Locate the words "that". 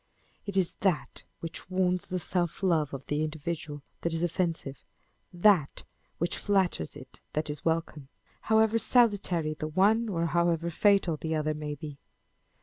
0.79-1.25, 4.01-4.15, 5.43-5.83, 7.33-7.51